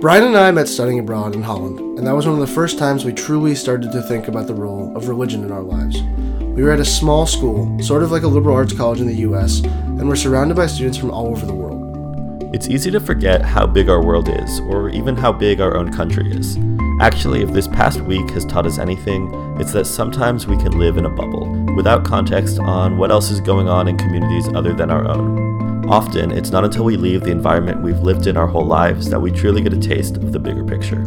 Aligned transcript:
Brian 0.00 0.22
and 0.22 0.36
I 0.36 0.52
met 0.52 0.68
studying 0.68 1.00
abroad 1.00 1.34
in 1.34 1.42
Holland, 1.42 1.80
and 1.80 2.06
that 2.06 2.14
was 2.14 2.24
one 2.24 2.40
of 2.40 2.40
the 2.40 2.54
first 2.54 2.78
times 2.78 3.04
we 3.04 3.12
truly 3.12 3.56
started 3.56 3.90
to 3.90 4.00
think 4.00 4.28
about 4.28 4.46
the 4.46 4.54
role 4.54 4.96
of 4.96 5.08
religion 5.08 5.42
in 5.42 5.50
our 5.50 5.60
lives. 5.60 6.00
We 6.38 6.62
were 6.62 6.70
at 6.70 6.78
a 6.78 6.84
small 6.84 7.26
school, 7.26 7.76
sort 7.82 8.04
of 8.04 8.12
like 8.12 8.22
a 8.22 8.28
liberal 8.28 8.54
arts 8.54 8.72
college 8.72 9.00
in 9.00 9.08
the 9.08 9.26
US, 9.26 9.58
and 9.64 10.08
were 10.08 10.14
surrounded 10.14 10.56
by 10.56 10.68
students 10.68 10.98
from 10.98 11.10
all 11.10 11.26
over 11.26 11.44
the 11.44 11.52
world. 11.52 12.54
It's 12.54 12.68
easy 12.68 12.92
to 12.92 13.00
forget 13.00 13.42
how 13.42 13.66
big 13.66 13.88
our 13.88 14.00
world 14.00 14.28
is, 14.28 14.60
or 14.60 14.88
even 14.88 15.16
how 15.16 15.32
big 15.32 15.60
our 15.60 15.76
own 15.76 15.92
country 15.92 16.30
is. 16.30 16.56
Actually, 17.00 17.42
if 17.42 17.50
this 17.50 17.66
past 17.66 18.00
week 18.02 18.30
has 18.30 18.44
taught 18.44 18.66
us 18.66 18.78
anything, 18.78 19.32
it's 19.58 19.72
that 19.72 19.86
sometimes 19.86 20.46
we 20.46 20.56
can 20.58 20.78
live 20.78 20.96
in 20.96 21.06
a 21.06 21.10
bubble, 21.10 21.52
without 21.74 22.04
context 22.04 22.60
on 22.60 22.98
what 22.98 23.10
else 23.10 23.32
is 23.32 23.40
going 23.40 23.68
on 23.68 23.88
in 23.88 23.98
communities 23.98 24.46
other 24.54 24.72
than 24.72 24.92
our 24.92 25.08
own. 25.08 25.67
Often, 25.88 26.32
it's 26.32 26.50
not 26.50 26.64
until 26.64 26.84
we 26.84 26.98
leave 26.98 27.22
the 27.22 27.30
environment 27.30 27.80
we've 27.80 28.00
lived 28.00 28.26
in 28.26 28.36
our 28.36 28.46
whole 28.46 28.66
lives 28.66 29.08
that 29.08 29.18
we 29.18 29.30
truly 29.30 29.62
get 29.62 29.72
a 29.72 29.80
taste 29.80 30.18
of 30.18 30.32
the 30.32 30.38
bigger 30.38 30.62
picture. 30.62 31.00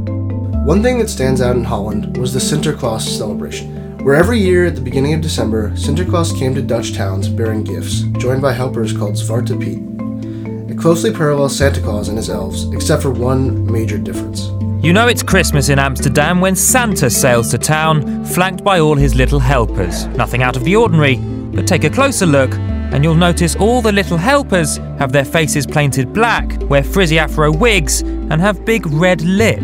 One 0.66 0.82
thing 0.82 0.98
that 0.98 1.08
stands 1.08 1.40
out 1.40 1.56
in 1.56 1.64
Holland 1.64 2.18
was 2.18 2.34
the 2.34 2.40
Sinterklaas 2.40 3.02
celebration, 3.02 3.98
where 4.04 4.16
every 4.16 4.40
year 4.40 4.66
at 4.66 4.74
the 4.74 4.82
beginning 4.82 5.14
of 5.14 5.22
December, 5.22 5.70
Sinterklaas 5.74 6.36
came 6.36 6.56
to 6.56 6.64
Dutch 6.64 6.96
towns 6.96 7.30
bearing 7.30 7.64
gifts, 7.64 8.02
joined 8.18 8.42
by 8.42 8.54
helpers 8.54 8.92
called 8.92 9.14
Zwarte 9.14 9.60
Piet 9.62 10.72
It 10.72 10.80
closely 10.80 11.14
parallels 11.14 11.56
Santa 11.56 11.80
Claus 11.80 12.08
and 12.08 12.18
his 12.18 12.32
elves, 12.32 12.68
except 12.72 13.04
for 13.04 13.12
one 13.12 13.72
major 13.72 14.00
difference. 14.00 14.48
You 14.84 14.94
know 14.94 15.08
it's 15.08 15.22
Christmas 15.22 15.70
in 15.70 15.78
Amsterdam 15.78 16.42
when 16.42 16.56
Santa 16.56 17.12
sails 17.12 17.52
to 17.52 17.60
town, 17.60 18.26
flanked 18.26 18.64
by 18.64 18.80
all 18.80 18.96
his 18.96 19.14
little 19.14 19.40
helpers. 19.40 20.08
Nothing 20.08 20.42
out 20.42 20.58
of 20.58 20.64
the 20.64 20.76
ordinary, 20.76 21.18
but 21.18 21.68
take 21.68 21.84
a 21.84 21.90
closer 21.92 22.26
look 22.26 22.52
and 22.92 23.04
you'll 23.04 23.16
notice 23.16 23.56
all 23.56 23.82
the 23.82 23.92
little 23.92 24.18
helpers 24.18 24.78
have 25.00 25.12
their 25.12 25.26
faces 25.26 25.66
painted 25.66 26.14
black, 26.14 26.58
wear 26.70 26.84
frizzy 26.84 27.18
afro 27.18 27.52
wigs, 27.52 28.02
and 28.02 28.42
have 28.42 28.66
big 28.66 28.86
red 28.88 29.22
lip. 29.22 29.62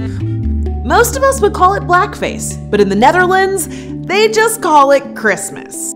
Most 0.85 1.17
of 1.17 1.23
us 1.23 1.41
would 1.41 1.53
call 1.53 1.73
it 1.73 1.83
blackface, 1.83 2.69
but 2.71 2.79
in 2.79 2.89
the 2.89 2.95
Netherlands, 2.95 3.67
they 4.07 4.31
just 4.31 4.61
call 4.61 4.91
it 4.91 5.15
Christmas. 5.15 5.93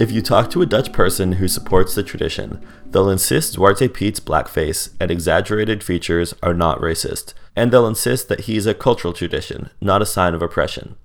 If 0.00 0.10
you 0.10 0.22
talk 0.22 0.48
to 0.52 0.62
a 0.62 0.66
Dutch 0.66 0.94
person 0.94 1.32
who 1.32 1.46
supports 1.46 1.94
the 1.94 2.02
tradition, 2.02 2.64
they'll 2.86 3.10
insist 3.10 3.56
Zwarte 3.56 3.92
Piet's 3.92 4.18
blackface 4.18 4.94
and 4.98 5.10
exaggerated 5.10 5.84
features 5.84 6.32
are 6.42 6.54
not 6.54 6.80
racist, 6.80 7.34
and 7.54 7.70
they'll 7.70 7.86
insist 7.86 8.30
that 8.30 8.40
he's 8.40 8.64
a 8.64 8.72
cultural 8.72 9.12
tradition, 9.12 9.68
not 9.78 10.00
a 10.00 10.06
sign 10.06 10.32
of 10.32 10.40
oppression. 10.40 10.96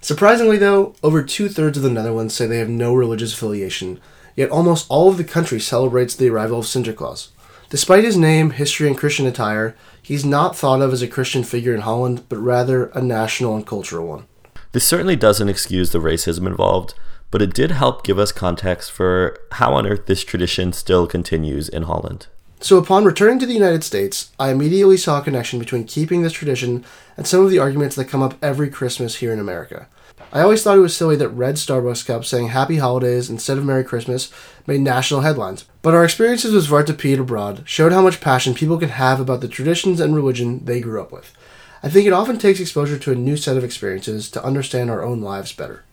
Surprisingly, 0.00 0.56
though, 0.56 0.94
over 1.02 1.22
two 1.22 1.48
thirds 1.48 1.76
of 1.76 1.82
the 1.82 1.90
Netherlands 1.90 2.34
say 2.34 2.46
they 2.46 2.58
have 2.58 2.68
no 2.68 2.94
religious 2.94 3.32
affiliation, 3.32 4.00
yet 4.36 4.50
almost 4.50 4.86
all 4.88 5.08
of 5.08 5.16
the 5.16 5.24
country 5.24 5.58
celebrates 5.58 6.14
the 6.14 6.28
arrival 6.28 6.60
of 6.60 6.66
Sinterklaas. 6.66 7.28
Despite 7.68 8.04
his 8.04 8.16
name, 8.16 8.50
history, 8.50 8.86
and 8.86 8.96
Christian 8.96 9.26
attire, 9.26 9.74
he's 10.00 10.24
not 10.24 10.56
thought 10.56 10.80
of 10.80 10.92
as 10.92 11.02
a 11.02 11.08
Christian 11.08 11.42
figure 11.42 11.74
in 11.74 11.80
Holland, 11.80 12.24
but 12.28 12.38
rather 12.38 12.86
a 12.86 13.02
national 13.02 13.56
and 13.56 13.66
cultural 13.66 14.06
one. 14.06 14.26
This 14.72 14.86
certainly 14.86 15.16
doesn't 15.16 15.48
excuse 15.48 15.90
the 15.90 15.98
racism 15.98 16.46
involved, 16.46 16.94
but 17.30 17.42
it 17.42 17.54
did 17.54 17.72
help 17.72 18.04
give 18.04 18.18
us 18.18 18.30
context 18.30 18.92
for 18.92 19.36
how 19.52 19.72
on 19.74 19.86
earth 19.86 20.06
this 20.06 20.22
tradition 20.22 20.72
still 20.72 21.06
continues 21.06 21.68
in 21.68 21.84
Holland. 21.84 22.28
So, 22.58 22.78
upon 22.78 23.04
returning 23.04 23.38
to 23.40 23.46
the 23.46 23.52
United 23.52 23.84
States, 23.84 24.32
I 24.38 24.50
immediately 24.50 24.96
saw 24.96 25.20
a 25.20 25.24
connection 25.24 25.58
between 25.58 25.84
keeping 25.84 26.22
this 26.22 26.32
tradition 26.32 26.84
and 27.16 27.26
some 27.26 27.44
of 27.44 27.50
the 27.50 27.58
arguments 27.58 27.96
that 27.96 28.06
come 28.06 28.22
up 28.22 28.34
every 28.42 28.70
Christmas 28.70 29.16
here 29.16 29.32
in 29.32 29.38
America. 29.38 29.88
I 30.32 30.40
always 30.40 30.62
thought 30.62 30.78
it 30.78 30.82
was 30.82 30.96
silly 30.96 31.16
that 31.16 31.28
red 31.28 31.56
Starbucks 31.56 32.06
cups 32.06 32.28
saying 32.28 32.48
Happy 32.48 32.78
Holidays 32.78 33.28
instead 33.28 33.58
of 33.58 33.64
Merry 33.64 33.84
Christmas 33.84 34.32
made 34.66 34.80
national 34.80 35.20
headlines. 35.20 35.66
But 35.82 35.94
our 35.94 36.04
experiences 36.04 36.52
with 36.54 36.66
Zwarte 36.66 36.96
Piet 36.98 37.20
abroad 37.20 37.62
showed 37.66 37.92
how 37.92 38.02
much 38.02 38.20
passion 38.20 38.54
people 38.54 38.78
can 38.78 38.88
have 38.88 39.20
about 39.20 39.42
the 39.42 39.48
traditions 39.48 40.00
and 40.00 40.16
religion 40.16 40.64
they 40.64 40.80
grew 40.80 41.00
up 41.00 41.12
with. 41.12 41.32
I 41.82 41.88
think 41.90 42.06
it 42.06 42.12
often 42.12 42.38
takes 42.38 42.58
exposure 42.58 42.98
to 42.98 43.12
a 43.12 43.16
new 43.16 43.36
set 43.36 43.56
of 43.56 43.64
experiences 43.64 44.30
to 44.30 44.44
understand 44.44 44.90
our 44.90 45.04
own 45.04 45.20
lives 45.20 45.52
better. 45.52 45.84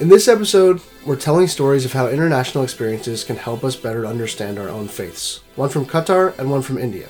In 0.00 0.08
this 0.08 0.26
episode, 0.26 0.80
we're 1.06 1.16
telling 1.16 1.46
stories 1.46 1.84
of 1.84 1.92
how 1.92 2.08
international 2.08 2.64
experiences 2.64 3.24
can 3.24 3.36
help 3.36 3.62
us 3.62 3.76
better 3.76 4.06
understand 4.06 4.58
our 4.58 4.68
own 4.68 4.88
faiths, 4.88 5.40
one 5.54 5.68
from 5.68 5.84
Qatar 5.84 6.36
and 6.38 6.50
one 6.50 6.62
from 6.62 6.78
India. 6.78 7.08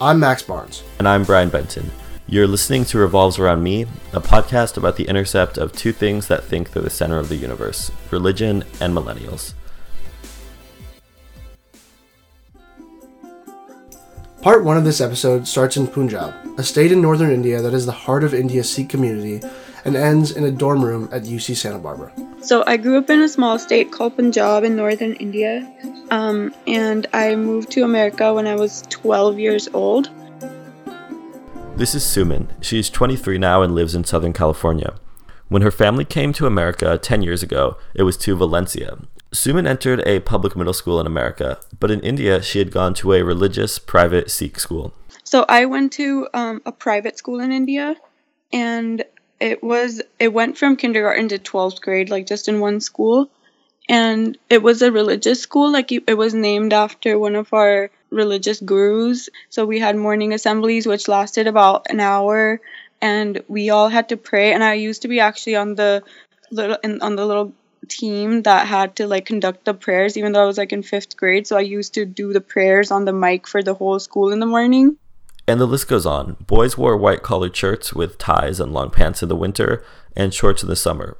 I'm 0.00 0.20
Max 0.20 0.40
Barnes. 0.40 0.84
And 0.98 1.08
I'm 1.08 1.24
Brian 1.24 1.50
Benton. 1.50 1.90
You're 2.28 2.46
listening 2.46 2.84
to 2.86 2.98
Revolves 2.98 3.38
Around 3.38 3.62
Me, 3.62 3.82
a 4.12 4.20
podcast 4.20 4.76
about 4.76 4.96
the 4.96 5.04
intercept 5.08 5.58
of 5.58 5.72
two 5.72 5.92
things 5.92 6.28
that 6.28 6.44
think 6.44 6.70
they're 6.70 6.82
the 6.82 6.90
center 6.90 7.18
of 7.18 7.28
the 7.28 7.36
universe 7.36 7.90
religion 8.10 8.64
and 8.80 8.96
millennials. 8.96 9.54
Part 14.42 14.64
1 14.64 14.76
of 14.76 14.84
this 14.84 15.00
episode 15.00 15.46
starts 15.46 15.76
in 15.76 15.86
Punjab, 15.86 16.34
a 16.58 16.62
state 16.62 16.92
in 16.92 17.02
northern 17.02 17.30
India 17.30 17.60
that 17.60 17.74
is 17.74 17.84
the 17.84 17.92
heart 17.92 18.24
of 18.24 18.32
India's 18.32 18.70
Sikh 18.70 18.88
community 18.88 19.40
and 19.84 19.96
ends 19.96 20.32
in 20.32 20.44
a 20.44 20.50
dorm 20.50 20.84
room 20.84 21.08
at 21.12 21.22
UC 21.22 21.56
Santa 21.56 21.78
Barbara. 21.78 22.12
So 22.40 22.64
I 22.66 22.76
grew 22.76 22.98
up 22.98 23.10
in 23.10 23.22
a 23.22 23.28
small 23.28 23.58
state 23.58 23.92
called 23.92 24.16
Punjab 24.16 24.64
in 24.64 24.76
northern 24.76 25.14
India, 25.14 25.70
um, 26.10 26.54
and 26.66 27.06
I 27.12 27.34
moved 27.36 27.70
to 27.72 27.82
America 27.82 28.34
when 28.34 28.46
I 28.46 28.54
was 28.54 28.82
12 28.90 29.38
years 29.38 29.68
old. 29.72 30.10
This 31.76 31.94
is 31.94 32.04
Suman. 32.04 32.48
She's 32.60 32.90
23 32.90 33.38
now 33.38 33.62
and 33.62 33.74
lives 33.74 33.94
in 33.94 34.04
Southern 34.04 34.32
California. 34.32 34.94
When 35.48 35.62
her 35.62 35.70
family 35.70 36.04
came 36.04 36.32
to 36.34 36.46
America 36.46 36.98
10 36.98 37.22
years 37.22 37.42
ago, 37.42 37.76
it 37.94 38.04
was 38.04 38.16
to 38.18 38.36
Valencia. 38.36 38.98
Suman 39.32 39.66
entered 39.66 40.02
a 40.06 40.20
public 40.20 40.56
middle 40.56 40.74
school 40.74 41.00
in 41.00 41.06
America, 41.06 41.58
but 41.80 41.90
in 41.90 42.00
India, 42.00 42.42
she 42.42 42.58
had 42.58 42.70
gone 42.70 42.92
to 42.94 43.14
a 43.14 43.22
religious 43.22 43.78
private 43.78 44.30
Sikh 44.30 44.58
school. 44.58 44.92
So 45.24 45.46
I 45.48 45.64
went 45.64 45.92
to 45.94 46.28
um, 46.34 46.60
a 46.66 46.72
private 46.72 47.16
school 47.16 47.40
in 47.40 47.52
India, 47.52 47.96
and 48.52 49.02
it 49.42 49.60
was 49.60 50.00
it 50.20 50.32
went 50.32 50.56
from 50.56 50.76
kindergarten 50.76 51.28
to 51.28 51.38
12th 51.38 51.80
grade 51.80 52.10
like 52.10 52.26
just 52.26 52.48
in 52.48 52.60
one 52.60 52.80
school. 52.80 53.28
And 53.88 54.38
it 54.48 54.62
was 54.62 54.80
a 54.80 54.92
religious 54.92 55.42
school 55.42 55.72
like 55.72 55.90
it 55.90 56.16
was 56.16 56.32
named 56.32 56.72
after 56.72 57.18
one 57.18 57.34
of 57.34 57.52
our 57.52 57.90
religious 58.10 58.60
gurus. 58.60 59.28
So 59.50 59.66
we 59.66 59.80
had 59.80 59.96
morning 59.96 60.32
assemblies 60.32 60.86
which 60.86 61.08
lasted 61.08 61.48
about 61.48 61.86
an 61.90 61.98
hour. 61.98 62.60
And 63.00 63.42
we 63.48 63.70
all 63.70 63.88
had 63.88 64.10
to 64.10 64.16
pray. 64.16 64.52
And 64.52 64.62
i 64.62 64.74
used 64.74 65.02
to 65.02 65.08
be 65.08 65.18
actually 65.18 65.56
on 65.56 65.74
the 65.74 66.04
little 66.52 66.78
on 66.84 67.16
the 67.16 67.26
little 67.26 67.52
team 67.88 68.42
that 68.42 68.68
had 68.68 68.94
to 68.96 69.08
like 69.08 69.26
conduct 69.26 69.64
the 69.64 69.74
prayers 69.74 70.16
even 70.16 70.30
though 70.30 70.44
i 70.44 70.46
was 70.46 70.56
like 70.56 70.72
in 70.72 70.84
fifth 70.84 71.16
grade. 71.16 71.48
So 71.48 71.56
i 71.56 71.66
used 71.78 71.94
to 71.94 72.04
do 72.06 72.32
the 72.32 72.40
prayers 72.40 72.92
on 72.92 73.04
the 73.04 73.12
mic 73.12 73.48
for 73.48 73.60
the 73.60 73.74
whole 73.74 73.98
school 73.98 74.30
in 74.30 74.38
the 74.38 74.46
morning 74.46 74.98
and 75.46 75.60
the 75.60 75.66
list 75.66 75.88
goes 75.88 76.06
on. 76.06 76.36
Boys 76.46 76.78
wore 76.78 76.96
white 76.96 77.22
collared 77.22 77.56
shirts 77.56 77.92
with 77.92 78.18
ties 78.18 78.60
and 78.60 78.72
long 78.72 78.90
pants 78.90 79.22
in 79.22 79.28
the 79.28 79.36
winter 79.36 79.84
and 80.16 80.32
shorts 80.32 80.62
in 80.62 80.68
the 80.68 80.76
summer. 80.76 81.16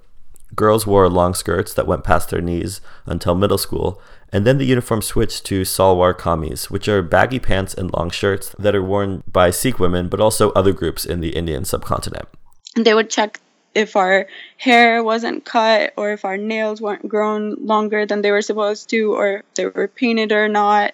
Girls 0.54 0.86
wore 0.86 1.08
long 1.08 1.32
skirts 1.32 1.72
that 1.74 1.86
went 1.86 2.04
past 2.04 2.28
their 2.28 2.42
knees 2.42 2.82
until 3.06 3.34
middle 3.34 3.56
school, 3.56 4.00
and 4.30 4.46
then 4.46 4.58
the 4.58 4.66
uniform 4.66 5.00
switched 5.00 5.46
to 5.46 5.62
salwar 5.62 6.12
kameez, 6.12 6.70
which 6.70 6.88
are 6.88 7.00
baggy 7.02 7.38
pants 7.38 7.72
and 7.72 7.92
long 7.92 8.10
shirts 8.10 8.54
that 8.58 8.74
are 8.74 8.82
worn 8.82 9.22
by 9.26 9.50
Sikh 9.50 9.78
women, 9.78 10.08
but 10.08 10.20
also 10.20 10.52
other 10.52 10.72
groups 10.72 11.06
in 11.06 11.20
the 11.20 11.30
Indian 11.30 11.64
subcontinent. 11.64 12.28
They 12.76 12.92
would 12.92 13.08
check 13.08 13.40
if 13.74 13.96
our 13.96 14.26
hair 14.58 15.02
wasn't 15.02 15.44
cut 15.44 15.92
or 15.96 16.12
if 16.12 16.24
our 16.24 16.36
nails 16.36 16.80
weren't 16.80 17.08
grown 17.08 17.54
longer 17.64 18.04
than 18.04 18.20
they 18.20 18.30
were 18.30 18.42
supposed 18.42 18.90
to 18.90 19.14
or 19.14 19.36
if 19.38 19.54
they 19.54 19.66
were 19.66 19.88
painted 19.88 20.32
or 20.32 20.48
not. 20.48 20.92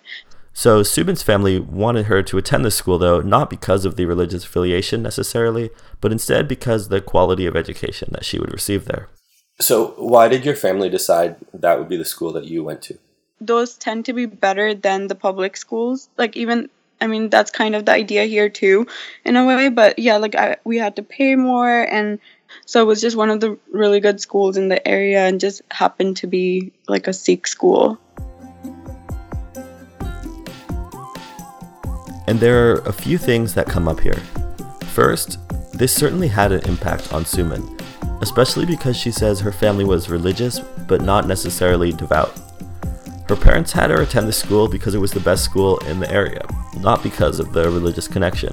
So 0.58 0.82
Suman's 0.82 1.22
family 1.22 1.60
wanted 1.60 2.06
her 2.06 2.20
to 2.20 2.36
attend 2.36 2.64
the 2.64 2.72
school, 2.72 2.98
though, 2.98 3.20
not 3.20 3.48
because 3.48 3.84
of 3.84 3.94
the 3.94 4.06
religious 4.06 4.42
affiliation 4.42 5.04
necessarily, 5.04 5.70
but 6.00 6.10
instead 6.10 6.48
because 6.48 6.88
the 6.88 7.00
quality 7.00 7.46
of 7.46 7.54
education 7.54 8.08
that 8.10 8.24
she 8.24 8.40
would 8.40 8.52
receive 8.52 8.86
there. 8.86 9.08
So, 9.60 9.94
why 9.98 10.26
did 10.26 10.44
your 10.44 10.56
family 10.56 10.88
decide 10.88 11.36
that 11.54 11.78
would 11.78 11.88
be 11.88 11.96
the 11.96 12.04
school 12.04 12.32
that 12.32 12.46
you 12.46 12.64
went 12.64 12.82
to? 12.82 12.98
Those 13.40 13.76
tend 13.76 14.06
to 14.06 14.12
be 14.12 14.26
better 14.26 14.74
than 14.74 15.06
the 15.06 15.14
public 15.14 15.56
schools. 15.56 16.08
Like, 16.18 16.36
even, 16.36 16.68
I 17.00 17.06
mean, 17.06 17.30
that's 17.30 17.52
kind 17.52 17.76
of 17.76 17.84
the 17.84 17.92
idea 17.92 18.24
here 18.24 18.48
too, 18.48 18.88
in 19.24 19.36
a 19.36 19.46
way. 19.46 19.68
But 19.68 20.00
yeah, 20.00 20.16
like, 20.16 20.34
I, 20.34 20.56
we 20.64 20.76
had 20.76 20.96
to 20.96 21.04
pay 21.04 21.36
more. 21.36 21.82
And 21.82 22.18
so 22.66 22.82
it 22.82 22.86
was 22.86 23.00
just 23.00 23.16
one 23.16 23.30
of 23.30 23.38
the 23.38 23.56
really 23.70 24.00
good 24.00 24.20
schools 24.20 24.56
in 24.56 24.70
the 24.70 24.88
area 24.88 25.24
and 25.24 25.38
just 25.38 25.62
happened 25.70 26.16
to 26.16 26.26
be 26.26 26.72
like 26.88 27.06
a 27.06 27.12
Sikh 27.12 27.46
school. 27.46 28.00
And 32.28 32.38
there 32.38 32.72
are 32.72 32.80
a 32.80 32.92
few 32.92 33.16
things 33.16 33.54
that 33.54 33.68
come 33.68 33.88
up 33.88 34.00
here. 34.00 34.20
First, 34.88 35.38
this 35.72 35.94
certainly 35.94 36.28
had 36.28 36.52
an 36.52 36.62
impact 36.68 37.10
on 37.10 37.24
Suman, 37.24 37.80
especially 38.20 38.66
because 38.66 38.98
she 38.98 39.10
says 39.10 39.40
her 39.40 39.50
family 39.50 39.86
was 39.86 40.10
religious 40.10 40.60
but 40.86 41.00
not 41.00 41.26
necessarily 41.26 41.90
devout. 41.90 42.38
Her 43.30 43.34
parents 43.34 43.72
had 43.72 43.88
her 43.88 44.02
attend 44.02 44.28
the 44.28 44.34
school 44.34 44.68
because 44.68 44.94
it 44.94 45.00
was 45.00 45.10
the 45.10 45.20
best 45.20 45.42
school 45.42 45.78
in 45.86 46.00
the 46.00 46.12
area, 46.12 46.46
not 46.80 47.02
because 47.02 47.40
of 47.40 47.54
the 47.54 47.70
religious 47.70 48.06
connection. 48.06 48.52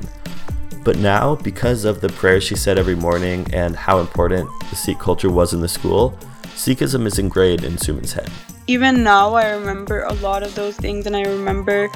But 0.86 1.00
now, 1.00 1.36
because 1.36 1.84
of 1.84 2.00
the 2.00 2.08
prayers 2.08 2.46
she 2.46 2.56
said 2.56 2.78
every 2.78 2.96
morning 2.96 3.46
and 3.54 3.76
how 3.76 4.00
important 4.00 4.50
the 4.70 4.78
Sikh 4.78 5.00
culture 5.00 5.30
was 5.30 5.54
in 5.54 5.60
the 5.60 5.68
school, 5.68 6.18
Sikhism 6.56 7.06
is 7.06 7.20
ingrained 7.20 7.66
in 7.66 7.74
Suman's 7.74 8.14
head. 8.14 8.32
Even 8.68 9.04
now 9.04 9.36
I 9.36 9.52
remember 9.52 10.04
a 10.04 10.14
lot 10.14 10.42
of 10.42 10.56
those 10.56 10.76
things 10.76 11.06
and 11.06 11.16
I 11.16 11.22
remember 11.22 11.90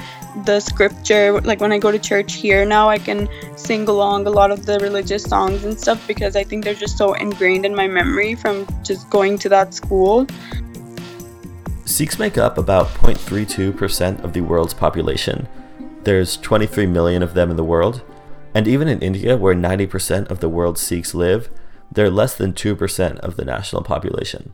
the 0.44 0.60
scripture 0.60 1.40
like 1.40 1.60
when 1.60 1.72
I 1.72 1.78
go 1.78 1.90
to 1.90 1.98
church 1.98 2.34
here 2.34 2.64
now 2.64 2.88
I 2.88 2.98
can 2.98 3.28
sing 3.56 3.88
along 3.88 4.26
a 4.26 4.30
lot 4.30 4.50
of 4.50 4.66
the 4.66 4.78
religious 4.78 5.24
songs 5.24 5.64
and 5.64 5.78
stuff 5.78 6.06
because 6.06 6.36
I 6.36 6.44
think 6.44 6.64
they're 6.64 6.74
just 6.74 6.96
so 6.96 7.14
ingrained 7.14 7.66
in 7.66 7.74
my 7.74 7.88
memory 7.88 8.34
from 8.36 8.66
just 8.84 9.10
going 9.10 9.38
to 9.38 9.48
that 9.48 9.74
school. 9.74 10.26
Sikhs 11.84 12.20
make 12.20 12.38
up 12.38 12.56
about 12.56 12.86
0.32% 12.88 14.22
of 14.22 14.32
the 14.32 14.42
world's 14.42 14.74
population. 14.74 15.48
There's 16.04 16.36
23 16.36 16.86
million 16.86 17.22
of 17.22 17.34
them 17.34 17.50
in 17.50 17.56
the 17.56 17.64
world, 17.64 18.02
and 18.54 18.68
even 18.68 18.86
in 18.86 19.00
India, 19.00 19.36
where 19.36 19.54
90% 19.54 20.30
of 20.30 20.38
the 20.38 20.48
world's 20.48 20.80
Sikhs 20.80 21.14
live, 21.14 21.50
they're 21.90 22.08
less 22.08 22.36
than 22.36 22.52
2% 22.52 23.18
of 23.18 23.36
the 23.36 23.44
national 23.44 23.82
population. 23.82 24.52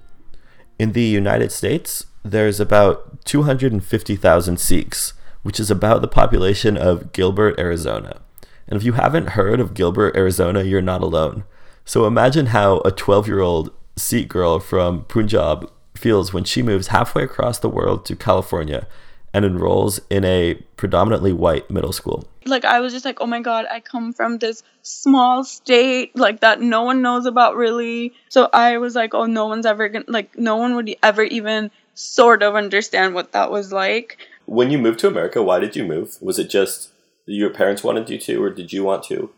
In 0.78 0.93
the 0.93 1.02
United 1.02 1.52
States, 1.52 2.06
there's 2.23 2.61
about 2.61 3.25
250,000 3.25 4.61
Sikhs, 4.61 5.14
which 5.43 5.58
is 5.58 5.70
about 5.70 6.02
the 6.02 6.08
population 6.08 6.76
of 6.76 7.12
Gilbert, 7.12 7.58
Arizona. 7.58 8.20
And 8.69 8.76
if 8.76 8.84
you 8.84 8.93
haven't 8.93 9.31
heard 9.31 9.58
of 9.58 9.75
Gilbert, 9.75 10.14
Arizona, 10.17 10.62
you're 10.62 10.82
not 10.82 11.02
alone. 11.02 11.44
So 11.84 12.06
imagine 12.06 12.46
how 12.46 12.81
a 12.81 12.90
12 12.90 13.26
year 13.26 13.40
old 13.40 13.70
Sikh 13.96 14.28
girl 14.28 14.58
from 14.58 15.05
Punjab 15.05 15.70
feels 15.94 16.34
when 16.34 16.44
she 16.44 16.62
moves 16.62 16.88
halfway 16.88 17.23
across 17.23 17.58
the 17.58 17.70
world 17.70 18.05
to 18.05 18.17
California 18.17 18.87
and 19.34 19.44
enrolls 19.44 20.00
in 20.11 20.25
a 20.25 20.55
predominantly 20.76 21.32
white 21.32 21.70
middle 21.70 21.93
school. 21.93 22.26
Like 22.44 22.64
I 22.64 22.81
was 22.81 22.93
just 22.93 23.05
like, 23.05 23.20
"Oh 23.20 23.26
my 23.26 23.40
god, 23.40 23.67
I 23.70 23.81
come 23.81 24.12
from 24.12 24.38
this 24.38 24.62
small 24.82 25.44
state 25.44 26.17
like 26.17 26.40
that 26.40 26.61
no 26.61 26.82
one 26.82 27.02
knows 27.02 27.26
about 27.26 27.56
really." 27.56 28.12
So 28.28 28.49
I 28.52 28.78
was 28.78 28.94
like, 28.94 29.14
"Oh, 29.14 29.26
no 29.26 29.46
one's 29.46 29.67
ever 29.67 29.88
going 29.88 30.05
to 30.05 30.11
like 30.11 30.38
no 30.38 30.56
one 30.56 30.75
would 30.76 30.94
ever 31.02 31.23
even 31.23 31.70
sort 31.94 32.43
of 32.43 32.55
understand 32.55 33.14
what 33.14 33.32
that 33.32 33.50
was 33.50 33.73
like." 33.73 34.19
When 34.46 34.70
you 34.70 34.78
moved 34.78 35.00
to 35.00 35.08
America, 35.08 35.43
why 35.43 35.58
did 35.58 35.75
you 35.75 35.84
move? 35.84 36.17
Was 36.20 36.38
it 36.38 36.49
just 36.49 36.90
your 37.26 37.50
parents 37.50 37.82
wanted 37.82 38.08
you 38.08 38.19
to 38.19 38.43
or 38.43 38.50
did 38.50 38.73
you 38.73 38.84
want 38.84 39.02
to? 39.05 39.31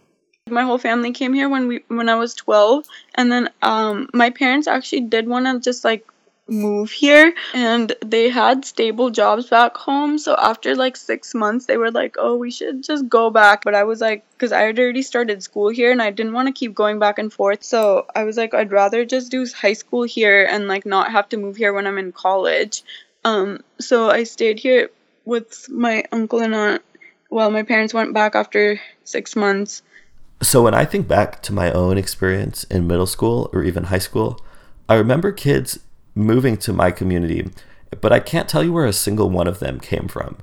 My 0.50 0.62
whole 0.62 0.78
family 0.78 1.12
came 1.12 1.34
here 1.34 1.48
when 1.48 1.68
we 1.68 1.80
when 1.88 2.08
I 2.08 2.14
was 2.14 2.34
12 2.34 2.84
and 3.14 3.32
then 3.32 3.50
um 3.62 4.08
my 4.14 4.30
parents 4.30 4.66
actually 4.68 5.02
did 5.02 5.26
want 5.26 5.46
to 5.46 5.58
just 5.60 5.84
like 5.84 6.06
move 6.48 6.90
here 6.90 7.34
and 7.52 7.94
they 8.04 8.30
had 8.30 8.64
stable 8.64 9.10
jobs 9.10 9.48
back 9.48 9.76
home. 9.76 10.18
So 10.18 10.34
after 10.36 10.74
like 10.74 10.96
six 10.96 11.34
months 11.34 11.66
they 11.66 11.76
were 11.76 11.90
like 11.90 12.16
oh 12.18 12.36
we 12.36 12.50
should 12.50 12.82
just 12.82 13.08
go 13.08 13.30
back. 13.30 13.62
But 13.64 13.74
i 13.74 13.84
was 13.84 14.00
like 14.00 14.24
because 14.32 14.52
i 14.52 14.62
had 14.62 14.78
already 14.78 15.02
started 15.02 15.42
school 15.42 15.68
here 15.68 15.92
and 15.92 16.00
i 16.00 16.10
didn't 16.10 16.32
want 16.32 16.48
to 16.48 16.52
keep 16.52 16.74
going 16.74 16.98
back 16.98 17.18
and 17.18 17.32
forth. 17.32 17.62
So 17.62 18.06
i 18.14 18.24
was 18.24 18.36
like 18.36 18.54
i'd 18.54 18.72
rather 18.72 19.04
just 19.04 19.30
do 19.30 19.46
high 19.46 19.74
school 19.74 20.04
here 20.04 20.46
and 20.50 20.68
like 20.68 20.86
not 20.86 21.12
have 21.12 21.28
to 21.30 21.36
move 21.36 21.56
here 21.56 21.72
when 21.72 21.86
i'm 21.86 21.98
in 21.98 22.12
college. 22.12 22.82
Um 23.24 23.60
so 23.78 24.08
i 24.10 24.24
stayed 24.24 24.58
here 24.58 24.90
with 25.24 25.68
my 25.68 26.04
uncle 26.12 26.40
and 26.40 26.54
aunt. 26.54 26.82
While 27.28 27.50
my 27.50 27.62
parents 27.62 27.92
went 27.92 28.14
back 28.14 28.34
after 28.34 28.80
six 29.04 29.36
months. 29.36 29.82
So 30.42 30.62
when 30.62 30.72
i 30.72 30.86
think 30.86 31.06
back 31.06 31.42
to 31.42 31.52
my 31.52 31.70
own 31.72 31.98
experience 31.98 32.64
in 32.64 32.86
middle 32.86 33.06
school 33.06 33.50
or 33.52 33.64
even 33.64 33.84
high 33.84 33.98
school 33.98 34.40
i 34.88 34.94
remember 34.94 35.32
kids 35.32 35.80
moving 36.18 36.56
to 36.58 36.72
my 36.72 36.90
community, 36.90 37.48
but 38.00 38.12
I 38.12 38.20
can't 38.20 38.48
tell 38.48 38.62
you 38.62 38.72
where 38.72 38.86
a 38.86 38.92
single 38.92 39.30
one 39.30 39.46
of 39.46 39.60
them 39.60 39.80
came 39.80 40.08
from. 40.08 40.38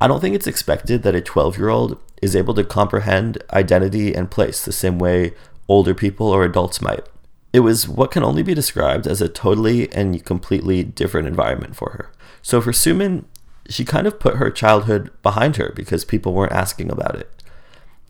I 0.00 0.08
don't 0.08 0.20
think 0.20 0.34
it's 0.34 0.46
expected 0.46 1.02
that 1.02 1.14
a 1.14 1.20
12 1.20 1.56
year 1.56 1.68
old 1.68 1.98
is 2.20 2.36
able 2.36 2.54
to 2.54 2.64
comprehend 2.64 3.42
identity 3.52 4.14
and 4.14 4.30
place 4.30 4.64
the 4.64 4.72
same 4.72 4.98
way 4.98 5.32
older 5.68 5.94
people 5.94 6.28
or 6.28 6.44
adults 6.44 6.82
might. 6.82 7.06
It 7.52 7.60
was 7.60 7.88
what 7.88 8.10
can 8.10 8.24
only 8.24 8.42
be 8.42 8.54
described 8.54 9.06
as 9.06 9.22
a 9.22 9.28
totally 9.28 9.90
and 9.92 10.22
completely 10.24 10.82
different 10.82 11.28
environment 11.28 11.76
for 11.76 11.90
her. 11.90 12.10
So 12.42 12.60
for 12.60 12.72
Suman, 12.72 13.24
she 13.68 13.84
kind 13.84 14.06
of 14.06 14.20
put 14.20 14.36
her 14.36 14.50
childhood 14.50 15.10
behind 15.22 15.56
her 15.56 15.72
because 15.74 16.04
people 16.04 16.34
weren't 16.34 16.52
asking 16.52 16.90
about 16.90 17.14
it. 17.14 17.30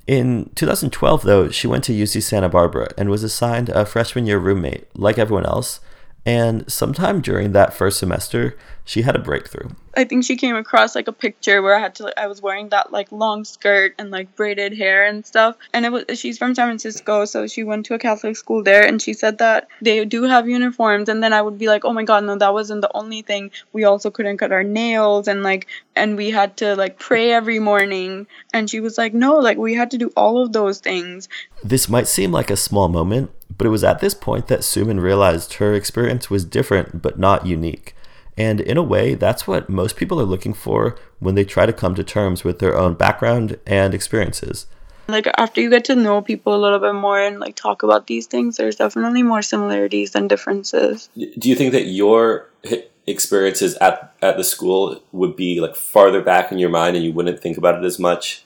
In 0.06 0.50
2012, 0.54 1.22
though, 1.22 1.50
she 1.50 1.66
went 1.66 1.84
to 1.84 1.92
UC 1.92 2.22
Santa 2.22 2.48
Barbara 2.48 2.88
and 2.98 3.08
was 3.08 3.22
assigned 3.22 3.68
a 3.68 3.86
freshman 3.86 4.26
year 4.26 4.38
roommate, 4.38 4.86
like 4.98 5.18
everyone 5.18 5.46
else, 5.46 5.80
and 6.26 6.70
sometime 6.72 7.20
during 7.20 7.52
that 7.52 7.74
first 7.74 7.98
semester, 7.98 8.56
she 8.84 9.02
had 9.02 9.14
a 9.14 9.18
breakthrough. 9.18 9.70
I 9.96 10.04
think 10.04 10.24
she 10.24 10.36
came 10.36 10.56
across 10.56 10.94
like 10.94 11.06
a 11.06 11.12
picture 11.12 11.62
where 11.62 11.74
I 11.74 11.80
had 11.80 11.94
to 11.96 12.12
I 12.20 12.26
was 12.26 12.42
wearing 12.42 12.70
that 12.70 12.92
like 12.92 13.12
long 13.12 13.44
skirt 13.44 13.94
and 13.98 14.10
like 14.10 14.34
braided 14.34 14.76
hair 14.76 15.06
and 15.06 15.24
stuff. 15.24 15.56
And 15.72 15.84
it 15.84 15.92
was 15.92 16.04
she's 16.18 16.38
from 16.38 16.54
San 16.54 16.68
Francisco, 16.68 17.26
so 17.26 17.46
she 17.46 17.62
went 17.62 17.86
to 17.86 17.94
a 17.94 17.98
Catholic 17.98 18.36
school 18.36 18.62
there 18.62 18.84
and 18.84 19.00
she 19.00 19.12
said 19.12 19.38
that 19.38 19.68
they 19.82 20.04
do 20.04 20.24
have 20.24 20.48
uniforms 20.48 21.08
and 21.08 21.22
then 21.22 21.32
I 21.32 21.42
would 21.42 21.58
be 21.58 21.68
like, 21.68 21.84
"Oh 21.84 21.92
my 21.92 22.04
god, 22.04 22.24
no, 22.24 22.36
that 22.36 22.52
wasn't 22.52 22.80
the 22.80 22.90
only 22.94 23.22
thing. 23.22 23.50
We 23.72 23.84
also 23.84 24.10
couldn't 24.10 24.38
cut 24.38 24.52
our 24.52 24.64
nails 24.64 25.28
and 25.28 25.42
like 25.42 25.66
and 25.94 26.16
we 26.16 26.30
had 26.30 26.56
to 26.58 26.74
like 26.74 26.98
pray 26.98 27.32
every 27.32 27.58
morning." 27.58 28.26
And 28.52 28.68
she 28.68 28.80
was 28.80 28.98
like, 28.98 29.14
"No, 29.14 29.36
like 29.36 29.58
we 29.58 29.74
had 29.74 29.90
to 29.92 29.98
do 29.98 30.10
all 30.16 30.42
of 30.42 30.52
those 30.52 30.80
things." 30.80 31.28
This 31.62 31.88
might 31.88 32.08
seem 32.08 32.32
like 32.32 32.50
a 32.50 32.56
small 32.56 32.88
moment, 32.88 33.30
but 33.56 33.66
it 33.66 33.70
was 33.70 33.84
at 33.84 34.00
this 34.00 34.14
point 34.14 34.48
that 34.48 34.60
Suman 34.60 35.00
realized 35.00 35.54
her 35.54 35.74
experience 35.74 36.30
was 36.30 36.44
different 36.44 37.02
but 37.02 37.18
not 37.18 37.46
unique. 37.46 37.94
And 38.36 38.60
in 38.60 38.76
a 38.76 38.82
way, 38.82 39.14
that's 39.14 39.46
what 39.46 39.68
most 39.68 39.96
people 39.96 40.20
are 40.20 40.24
looking 40.24 40.54
for 40.54 40.96
when 41.20 41.34
they 41.34 41.44
try 41.44 41.66
to 41.66 41.72
come 41.72 41.94
to 41.94 42.04
terms 42.04 42.42
with 42.42 42.58
their 42.58 42.76
own 42.76 42.94
background 42.94 43.58
and 43.66 43.94
experiences. 43.94 44.66
Like 45.06 45.28
after 45.36 45.60
you 45.60 45.70
get 45.70 45.84
to 45.86 45.96
know 45.96 46.22
people 46.22 46.54
a 46.54 46.58
little 46.58 46.78
bit 46.78 46.94
more 46.94 47.20
and 47.20 47.38
like 47.38 47.56
talk 47.56 47.82
about 47.82 48.06
these 48.06 48.26
things, 48.26 48.56
there's 48.56 48.76
definitely 48.76 49.22
more 49.22 49.42
similarities 49.42 50.12
than 50.12 50.28
differences. 50.28 51.08
Do 51.14 51.48
you 51.48 51.54
think 51.54 51.72
that 51.72 51.84
your 51.84 52.48
experiences 53.06 53.76
at 53.76 54.14
at 54.22 54.38
the 54.38 54.44
school 54.44 55.02
would 55.12 55.36
be 55.36 55.60
like 55.60 55.76
farther 55.76 56.22
back 56.22 56.50
in 56.50 56.58
your 56.58 56.70
mind 56.70 56.96
and 56.96 57.04
you 57.04 57.12
wouldn't 57.12 57.40
think 57.40 57.58
about 57.58 57.76
it 57.76 57.84
as 57.84 57.98
much 57.98 58.44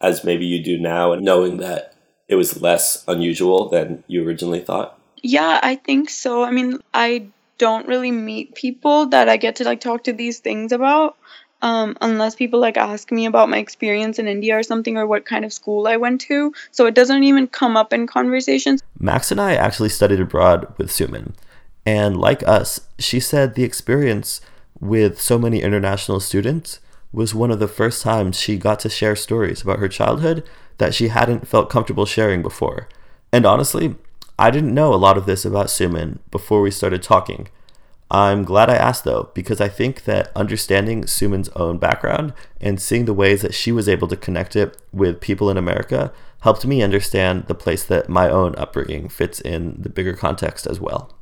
as 0.00 0.24
maybe 0.24 0.46
you 0.46 0.62
do 0.62 0.78
now 0.78 1.12
and 1.12 1.22
knowing 1.22 1.58
that 1.58 1.94
it 2.28 2.36
was 2.36 2.60
less 2.60 3.04
unusual 3.08 3.68
than 3.68 4.04
you 4.06 4.26
originally 4.26 4.60
thought? 4.60 4.98
Yeah, 5.22 5.58
I 5.62 5.74
think 5.76 6.10
so. 6.10 6.44
I 6.44 6.50
mean, 6.50 6.78
I 6.94 7.26
don't 7.56 7.88
really 7.88 8.12
meet 8.12 8.54
people 8.54 9.06
that 9.06 9.28
I 9.28 9.36
get 9.36 9.56
to 9.56 9.64
like 9.64 9.80
talk 9.80 10.04
to 10.04 10.12
these 10.12 10.38
things 10.38 10.72
about. 10.72 11.16
Um, 11.60 11.96
unless 12.00 12.36
people 12.36 12.60
like 12.60 12.76
ask 12.76 13.10
me 13.10 13.26
about 13.26 13.48
my 13.48 13.58
experience 13.58 14.20
in 14.20 14.28
India 14.28 14.56
or 14.56 14.62
something 14.62 14.96
or 14.96 15.08
what 15.08 15.26
kind 15.26 15.44
of 15.44 15.52
school 15.52 15.88
I 15.88 15.96
went 15.96 16.20
to. 16.20 16.54
So 16.70 16.86
it 16.86 16.94
doesn't 16.94 17.24
even 17.24 17.48
come 17.48 17.76
up 17.76 17.92
in 17.92 18.06
conversations. 18.06 18.80
Max 19.00 19.32
and 19.32 19.40
I 19.40 19.56
actually 19.56 19.88
studied 19.88 20.20
abroad 20.20 20.72
with 20.78 20.88
Suman. 20.90 21.32
And 21.84 22.20
like 22.20 22.46
us, 22.46 22.82
she 23.00 23.18
said 23.18 23.56
the 23.56 23.64
experience 23.64 24.40
with 24.78 25.20
so 25.20 25.36
many 25.36 25.60
international 25.60 26.20
students 26.20 26.78
was 27.12 27.34
one 27.34 27.50
of 27.50 27.58
the 27.58 27.68
first 27.68 28.02
times 28.02 28.38
she 28.38 28.56
got 28.56 28.80
to 28.80 28.88
share 28.88 29.16
stories 29.16 29.62
about 29.62 29.78
her 29.78 29.88
childhood 29.88 30.44
that 30.78 30.94
she 30.94 31.08
hadn't 31.08 31.48
felt 31.48 31.70
comfortable 31.70 32.06
sharing 32.06 32.42
before. 32.42 32.88
And 33.32 33.44
honestly, 33.44 33.96
I 34.38 34.50
didn't 34.50 34.74
know 34.74 34.94
a 34.94 34.96
lot 34.96 35.18
of 35.18 35.26
this 35.26 35.44
about 35.44 35.66
Suman 35.66 36.18
before 36.30 36.60
we 36.60 36.70
started 36.70 37.02
talking. 37.02 37.48
I'm 38.10 38.44
glad 38.44 38.70
I 38.70 38.76
asked 38.76 39.04
though, 39.04 39.30
because 39.34 39.60
I 39.60 39.68
think 39.68 40.04
that 40.04 40.30
understanding 40.34 41.04
Suman's 41.04 41.50
own 41.50 41.78
background 41.78 42.32
and 42.60 42.80
seeing 42.80 43.04
the 43.04 43.12
ways 43.12 43.42
that 43.42 43.54
she 43.54 43.72
was 43.72 43.88
able 43.88 44.08
to 44.08 44.16
connect 44.16 44.56
it 44.56 44.80
with 44.92 45.20
people 45.20 45.50
in 45.50 45.56
America 45.56 46.12
helped 46.40 46.64
me 46.64 46.82
understand 46.82 47.46
the 47.46 47.54
place 47.54 47.84
that 47.84 48.08
my 48.08 48.30
own 48.30 48.54
upbringing 48.56 49.08
fits 49.08 49.40
in 49.40 49.76
the 49.78 49.88
bigger 49.88 50.14
context 50.14 50.66
as 50.66 50.80
well. 50.80 51.12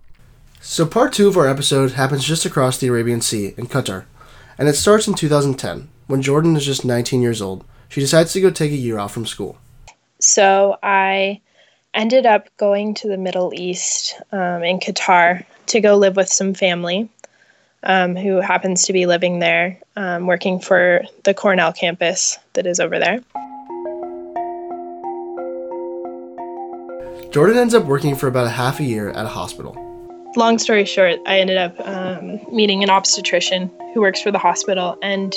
So, 0.60 0.84
part 0.86 1.12
two 1.12 1.28
of 1.28 1.36
our 1.36 1.48
episode 1.48 1.92
happens 1.92 2.24
just 2.24 2.44
across 2.44 2.78
the 2.78 2.88
Arabian 2.88 3.20
Sea 3.20 3.54
in 3.56 3.66
Qatar, 3.66 4.04
and 4.58 4.68
it 4.68 4.74
starts 4.74 5.06
in 5.06 5.14
2010 5.14 5.88
when 6.06 6.22
Jordan 6.22 6.56
is 6.56 6.64
just 6.64 6.84
19 6.84 7.22
years 7.22 7.42
old. 7.42 7.64
She 7.88 8.00
decides 8.00 8.32
to 8.32 8.40
go 8.40 8.50
take 8.50 8.72
a 8.72 8.76
year 8.76 8.98
off 8.98 9.12
from 9.12 9.26
school. 9.26 9.58
So, 10.18 10.78
I 10.82 11.40
ended 11.94 12.26
up 12.26 12.48
going 12.56 12.94
to 12.94 13.08
the 13.08 13.16
Middle 13.16 13.52
East 13.54 14.20
um, 14.32 14.62
in 14.62 14.78
Qatar 14.80 15.44
to 15.66 15.80
go 15.80 15.96
live 15.96 16.16
with 16.16 16.28
some 16.28 16.54
family 16.54 17.08
um, 17.82 18.16
who 18.16 18.40
happens 18.40 18.84
to 18.84 18.92
be 18.92 19.06
living 19.06 19.38
there, 19.38 19.78
um, 19.96 20.26
working 20.26 20.58
for 20.58 21.02
the 21.24 21.34
Cornell 21.34 21.72
campus 21.72 22.38
that 22.54 22.66
is 22.66 22.80
over 22.80 22.98
there. 22.98 23.20
Jordan 27.30 27.58
ends 27.58 27.74
up 27.74 27.84
working 27.84 28.16
for 28.16 28.28
about 28.28 28.46
a 28.46 28.50
half 28.50 28.80
a 28.80 28.84
year 28.84 29.10
at 29.10 29.26
a 29.26 29.28
hospital 29.28 29.85
long 30.36 30.58
story 30.58 30.84
short, 30.84 31.18
I 31.26 31.40
ended 31.40 31.56
up 31.56 31.74
um, 31.86 32.40
meeting 32.54 32.82
an 32.82 32.90
obstetrician 32.90 33.70
who 33.94 34.00
works 34.00 34.20
for 34.20 34.30
the 34.30 34.38
hospital, 34.38 34.98
and 35.02 35.34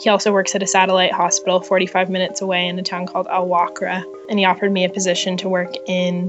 he 0.00 0.10
also 0.10 0.32
works 0.32 0.54
at 0.54 0.62
a 0.62 0.66
satellite 0.66 1.12
hospital 1.12 1.60
45 1.60 2.10
minutes 2.10 2.40
away 2.40 2.66
in 2.66 2.78
a 2.78 2.82
town 2.82 3.06
called 3.06 3.26
Al 3.28 3.48
Wakra. 3.48 4.02
And 4.28 4.38
he 4.38 4.44
offered 4.44 4.72
me 4.72 4.84
a 4.84 4.88
position 4.88 5.36
to 5.38 5.48
work 5.48 5.74
in 5.86 6.28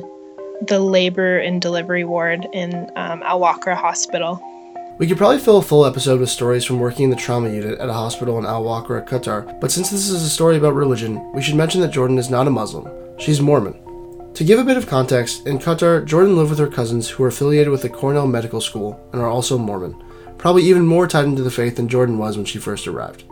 the 0.61 0.79
labor 0.79 1.37
and 1.37 1.61
delivery 1.61 2.03
ward 2.03 2.47
in 2.53 2.89
um, 2.95 3.21
Al 3.23 3.39
Wakra 3.39 3.75
Hospital. 3.75 4.41
We 4.97 5.05
could 5.05 5.17
probably 5.17 5.37
fill 5.37 5.57
a 5.57 5.61
full 5.61 5.85
episode 5.85 6.19
with 6.19 6.29
stories 6.29 6.65
from 6.65 6.79
working 6.79 7.03
in 7.03 7.09
the 7.11 7.15
trauma 7.15 7.49
unit 7.49 7.77
at 7.77 7.87
a 7.87 7.93
hospital 7.93 8.39
in 8.39 8.45
Al 8.45 8.63
Wakra, 8.63 9.07
Qatar, 9.07 9.59
but 9.61 9.71
since 9.71 9.91
this 9.91 10.09
is 10.09 10.23
a 10.23 10.29
story 10.29 10.57
about 10.57 10.73
religion, 10.73 11.31
we 11.33 11.41
should 11.43 11.55
mention 11.55 11.81
that 11.81 11.91
Jordan 11.91 12.17
is 12.17 12.31
not 12.31 12.47
a 12.47 12.49
Muslim. 12.49 12.89
She's 13.19 13.39
Mormon. 13.39 13.75
To 14.37 14.43
give 14.43 14.59
a 14.59 14.63
bit 14.63 14.77
of 14.77 14.85
context, 14.85 15.47
in 15.47 15.57
Qatar, 15.57 16.05
Jordan 16.05 16.37
lived 16.37 16.51
with 16.51 16.59
her 16.59 16.67
cousins 16.67 17.09
who 17.09 17.23
are 17.23 17.29
affiliated 17.29 17.69
with 17.71 17.81
the 17.81 17.89
Cornell 17.89 18.27
Medical 18.27 18.61
School 18.61 19.03
and 19.11 19.19
are 19.19 19.27
also 19.27 19.57
Mormon. 19.57 19.95
probably 20.37 20.61
even 20.61 20.85
more 20.85 21.07
tied 21.07 21.25
into 21.25 21.41
the 21.41 21.49
faith 21.49 21.75
than 21.75 21.87
Jordan 21.87 22.19
was 22.19 22.37
when 22.37 22.45
she 22.45 22.59
first 22.59 22.87
arrived. 22.87 23.23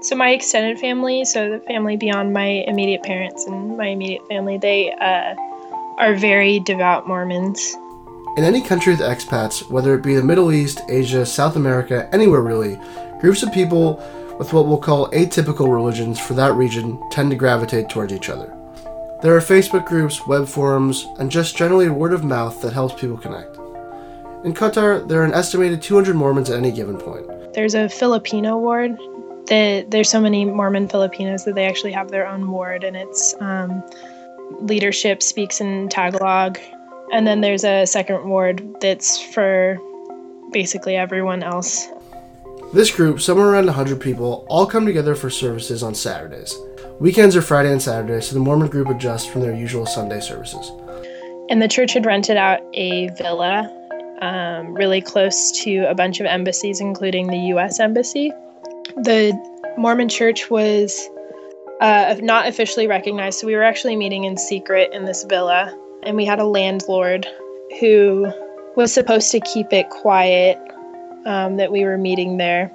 So 0.00 0.14
my 0.14 0.30
extended 0.30 0.78
family, 0.78 1.24
so 1.24 1.50
the 1.50 1.58
family 1.66 1.96
beyond 1.96 2.32
my 2.32 2.62
immediate 2.68 3.02
parents 3.02 3.46
and 3.46 3.76
my 3.76 3.88
immediate 3.88 4.24
family, 4.28 4.58
they 4.58 4.92
uh, 4.92 5.34
are 5.98 6.14
very 6.14 6.60
devout 6.60 7.08
Mormons. 7.08 7.74
In 8.36 8.44
any 8.44 8.62
country 8.62 8.92
with 8.92 9.00
expats, 9.00 9.68
whether 9.68 9.92
it 9.96 10.04
be 10.04 10.14
the 10.14 10.22
Middle 10.22 10.52
East, 10.52 10.82
Asia, 10.88 11.26
South 11.26 11.56
America, 11.56 12.08
anywhere 12.12 12.42
really, 12.42 12.78
groups 13.20 13.42
of 13.42 13.52
people 13.52 13.96
with 14.38 14.52
what 14.52 14.68
we'll 14.68 14.78
call 14.78 15.10
atypical 15.10 15.74
religions 15.74 16.20
for 16.20 16.34
that 16.34 16.54
region 16.54 16.96
tend 17.10 17.28
to 17.32 17.36
gravitate 17.36 17.88
towards 17.88 18.12
each 18.12 18.28
other. 18.28 18.54
There 19.20 19.36
are 19.36 19.40
Facebook 19.40 19.84
groups, 19.84 20.28
web 20.28 20.46
forums, 20.46 21.04
and 21.18 21.28
just 21.28 21.56
generally 21.56 21.88
word 21.88 22.12
of 22.12 22.22
mouth 22.22 22.62
that 22.62 22.72
helps 22.72 23.00
people 23.00 23.16
connect. 23.16 23.56
In 24.44 24.54
Qatar, 24.54 25.08
there 25.08 25.20
are 25.22 25.24
an 25.24 25.34
estimated 25.34 25.82
200 25.82 26.14
Mormons 26.14 26.50
at 26.50 26.56
any 26.56 26.70
given 26.70 26.96
point. 26.96 27.26
There's 27.52 27.74
a 27.74 27.88
Filipino 27.88 28.56
ward. 28.56 28.96
That 29.46 29.90
there's 29.90 30.08
so 30.08 30.20
many 30.20 30.44
Mormon 30.44 30.86
Filipinos 30.88 31.44
that 31.46 31.56
they 31.56 31.66
actually 31.66 31.90
have 31.92 32.12
their 32.12 32.28
own 32.28 32.48
ward, 32.48 32.84
and 32.84 32.96
it's 32.96 33.34
um, 33.40 33.82
leadership 34.60 35.20
speaks 35.20 35.60
in 35.60 35.88
Tagalog. 35.88 36.56
And 37.12 37.26
then 37.26 37.40
there's 37.40 37.64
a 37.64 37.86
second 37.86 38.24
ward 38.28 38.62
that's 38.80 39.20
for 39.20 39.78
basically 40.52 40.94
everyone 40.94 41.42
else. 41.42 41.88
This 42.72 42.94
group, 42.94 43.20
somewhere 43.20 43.48
around 43.48 43.66
100 43.66 44.00
people, 44.00 44.46
all 44.48 44.66
come 44.66 44.86
together 44.86 45.16
for 45.16 45.28
services 45.28 45.82
on 45.82 45.96
Saturdays. 45.96 46.56
Weekends 47.00 47.36
are 47.36 47.42
Friday 47.42 47.70
and 47.70 47.80
Saturday, 47.80 48.20
so 48.20 48.34
the 48.34 48.40
Mormon 48.40 48.66
group 48.66 48.88
adjusts 48.88 49.24
from 49.24 49.42
their 49.42 49.54
usual 49.54 49.86
Sunday 49.86 50.18
services. 50.18 50.72
And 51.48 51.62
the 51.62 51.68
church 51.68 51.92
had 51.92 52.04
rented 52.04 52.36
out 52.36 52.58
a 52.74 53.08
villa 53.10 53.72
um, 54.20 54.74
really 54.74 55.00
close 55.00 55.52
to 55.62 55.88
a 55.88 55.94
bunch 55.94 56.18
of 56.18 56.26
embassies, 56.26 56.80
including 56.80 57.28
the 57.28 57.38
U.S. 57.50 57.78
Embassy. 57.78 58.32
The 58.96 59.32
Mormon 59.78 60.08
church 60.08 60.50
was 60.50 61.08
uh, 61.80 62.16
not 62.20 62.48
officially 62.48 62.88
recognized, 62.88 63.38
so 63.38 63.46
we 63.46 63.54
were 63.54 63.62
actually 63.62 63.94
meeting 63.94 64.24
in 64.24 64.36
secret 64.36 64.92
in 64.92 65.04
this 65.04 65.22
villa, 65.22 65.72
and 66.02 66.16
we 66.16 66.24
had 66.24 66.40
a 66.40 66.46
landlord 66.46 67.28
who 67.78 68.26
was 68.74 68.92
supposed 68.92 69.30
to 69.30 69.38
keep 69.38 69.72
it 69.72 69.88
quiet 69.90 70.58
um, 71.26 71.58
that 71.58 71.70
we 71.70 71.84
were 71.84 71.96
meeting 71.96 72.38
there. 72.38 72.72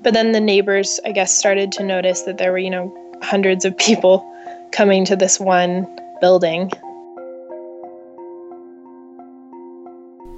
But 0.00 0.14
then 0.14 0.32
the 0.32 0.40
neighbors, 0.40 0.98
I 1.04 1.12
guess, 1.12 1.38
started 1.38 1.72
to 1.72 1.82
notice 1.82 2.22
that 2.22 2.38
there 2.38 2.52
were, 2.52 2.58
you 2.58 2.70
know, 2.70 2.96
hundreds 3.22 3.64
of 3.64 3.76
people 3.78 4.26
coming 4.72 5.04
to 5.04 5.16
this 5.16 5.38
one 5.40 5.86
building. 6.20 6.70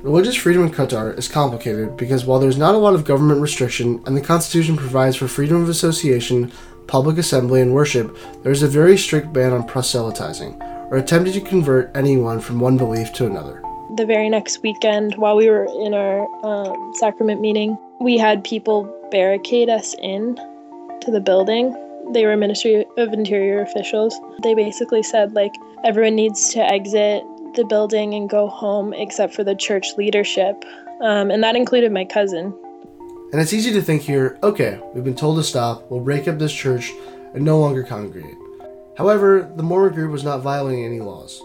Religious 0.03 0.35
freedom 0.35 0.65
in 0.65 0.71
Qatar 0.71 1.17
is 1.17 1.29
complicated 1.29 1.97
because 1.97 2.25
while 2.25 2.41
there's 2.41 2.59
not 2.59 2.75
a 2.75 2.79
lot 2.79 2.95
of 2.95 3.05
government 3.05 3.41
restriction 3.41 4.03
and 4.05 4.17
the 4.17 4.21
Constitution 4.21 4.77
provides 4.77 5.15
for 5.15 5.29
freedom 5.29 5.63
of 5.63 5.69
association, 5.69 6.51
public 6.89 7.19
assembly, 7.19 7.61
and 7.61 7.73
worship, 7.73 8.17
there 8.43 8.51
is 8.51 8.65
a 8.65 8.69
very 8.69 8.99
strict 8.99 9.33
ban 9.33 9.53
on 9.53 9.65
proselytizing, 9.65 10.61
or 10.91 10.97
attempting 10.97 11.33
to 11.35 11.41
convert 11.41 11.97
anyone 11.97 12.41
from 12.41 12.59
one 12.59 12.77
belief 12.77 13.13
to 13.13 13.27
another. 13.27 13.63
The 13.97 14.05
very 14.05 14.29
next 14.29 14.63
weekend, 14.63 15.15
while 15.19 15.37
we 15.37 15.49
were 15.49 15.67
in 15.85 15.95
our 15.95 16.27
um, 16.45 16.93
sacrament 16.97 17.41
meeting, 17.41 17.79
we 18.01 18.19
had 18.19 18.43
people 18.43 18.93
barricade 19.13 19.69
us 19.69 19.95
in 20.03 20.35
to 21.03 21.11
the 21.13 21.21
building. 21.21 21.77
They 22.13 22.27
were 22.27 22.37
Ministry 22.37 22.85
of 22.99 23.13
Interior 23.13 23.63
officials. 23.63 24.15
They 24.43 24.55
basically 24.55 25.03
said, 25.03 25.33
like, 25.33 25.53
everyone 25.83 26.15
needs 26.15 26.51
to 26.51 26.61
exit 26.61 27.23
the 27.55 27.65
building 27.65 28.13
and 28.15 28.29
go 28.29 28.49
home 28.49 28.93
except 28.93 29.35
for 29.35 29.45
the 29.45 29.55
church 29.55 29.87
leadership. 29.97 30.63
Um, 31.01 31.31
and 31.31 31.43
that 31.43 31.57
included 31.57 31.91
my 31.91 32.05
cousin. 32.05 32.55
And 33.33 33.41
it's 33.41 33.55
easy 33.55 33.73
to 33.73 33.81
think 33.81 34.03
here 34.03 34.39
okay, 34.43 34.79
we've 34.95 35.05
been 35.05 35.17
told 35.17 35.39
to 35.39 35.43
stop, 35.43 35.91
we'll 35.91 36.01
break 36.01 36.29
up 36.29 36.39
this 36.39 36.53
church 36.53 36.93
and 37.35 37.43
no 37.43 37.59
longer 37.59 37.83
congregate. 37.83 38.37
However, 38.99 39.51
the 39.57 39.63
Mormon 39.63 39.95
group 39.95 40.13
was 40.13 40.23
not 40.23 40.43
violating 40.43 40.85
any 40.85 41.01
laws. 41.01 41.41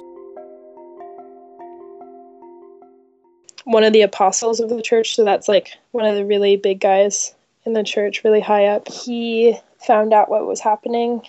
One 3.63 3.86
of 3.86 3.93
the 3.93 4.01
apostles 4.01 4.59
of 4.59 4.69
the 4.69 4.81
church, 4.81 5.15
so 5.15 5.24
that's 5.24 5.47
like 5.47 5.77
one 5.91 6.05
of 6.05 6.15
the 6.15 6.25
really 6.25 6.57
big 6.57 6.81
guys 6.81 7.33
in 7.65 7.71
the 7.74 7.83
church, 7.83 8.24
really 8.24 8.41
high 8.41 8.65
up, 8.65 8.89
he 8.89 9.57
found 9.79 10.13
out 10.13 10.29
what 10.29 10.48
was 10.48 10.60
happening 10.60 11.22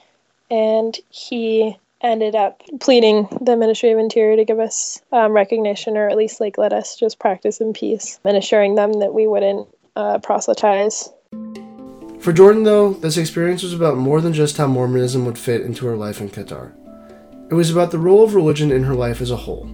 and 0.51 0.99
he 1.11 1.77
ended 2.01 2.35
up 2.35 2.63
pleading 2.81 3.29
the 3.41 3.57
Ministry 3.57 3.91
of 3.91 3.99
Interior 3.99 4.37
to 4.37 4.45
give 4.45 4.61
us 4.61 5.03
um, 5.13 5.33
recognition 5.33 5.97
or 5.97 6.09
at 6.09 6.17
least 6.17 6.41
like 6.41 6.59
let 6.59 6.73
us 6.73 6.97
just 6.97 7.19
practice 7.19 7.61
in 7.61 7.73
peace 7.73 8.21
and 8.25 8.37
assuring 8.37 8.77
them 8.77 8.93
that 9.01 9.15
we 9.15 9.27
wouldn't 9.27 9.69
uh, 9.97 10.19
proselytize. 10.19 11.11
For 12.21 12.33
Jordan, 12.33 12.65
though, 12.65 12.93
this 12.95 13.17
experience 13.17 13.63
was 13.63 13.73
about 13.73 13.97
more 13.97 14.21
than 14.21 14.33
just 14.33 14.57
how 14.57 14.67
Mormonism 14.67 15.25
would 15.25 15.39
fit 15.39 15.63
into 15.63 15.87
her 15.87 15.97
life 15.97 16.21
in 16.21 16.29
Qatar. 16.29 16.73
It 17.51 17.55
was 17.55 17.71
about 17.71 17.91
the 17.91 17.99
role 17.99 18.25
of 18.25 18.35
religion 18.35 18.71
in 18.71 18.85
her 18.85 18.95
life 18.95 19.21
as 19.21 19.31
a 19.31 19.37
whole. 19.37 19.69